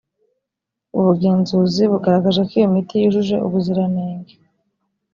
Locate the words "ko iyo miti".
2.49-2.95